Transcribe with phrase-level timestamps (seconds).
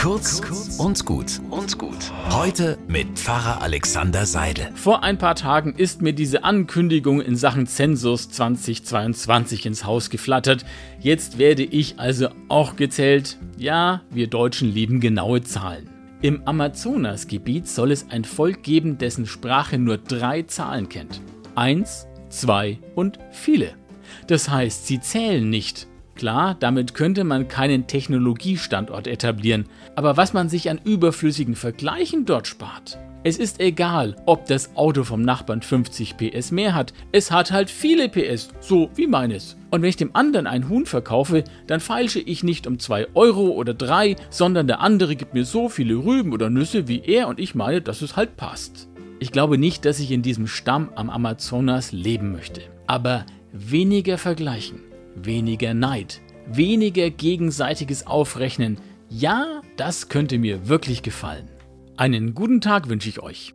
[0.00, 0.40] Kurz
[0.78, 2.10] und gut und gut.
[2.30, 4.70] Heute mit Pfarrer Alexander Seidel.
[4.74, 10.64] Vor ein paar Tagen ist mir diese Ankündigung in Sachen Zensus 2022 ins Haus geflattert.
[11.00, 13.36] Jetzt werde ich also auch gezählt.
[13.58, 15.90] Ja, wir Deutschen lieben genaue Zahlen.
[16.22, 21.20] Im Amazonasgebiet soll es ein Volk geben, dessen Sprache nur drei Zahlen kennt.
[21.56, 23.74] Eins, zwei und viele.
[24.28, 25.88] Das heißt, sie zählen nicht,
[26.20, 29.64] Klar, damit könnte man keinen Technologiestandort etablieren,
[29.96, 32.98] aber was man sich an überflüssigen Vergleichen dort spart.
[33.24, 37.70] Es ist egal, ob das Auto vom Nachbarn 50 PS mehr hat, es hat halt
[37.70, 39.56] viele PS, so wie meines.
[39.70, 43.52] Und wenn ich dem anderen ein Huhn verkaufe, dann feilsche ich nicht um 2 Euro
[43.52, 47.40] oder 3, sondern der andere gibt mir so viele Rüben oder Nüsse wie er und
[47.40, 48.90] ich meine, dass es halt passt.
[49.20, 52.60] Ich glaube nicht, dass ich in diesem Stamm am Amazonas leben möchte.
[52.86, 54.80] Aber weniger vergleichen
[55.14, 58.78] weniger Neid, weniger gegenseitiges Aufrechnen.
[59.08, 61.48] Ja, das könnte mir wirklich gefallen.
[61.96, 63.54] Einen guten Tag wünsche ich euch.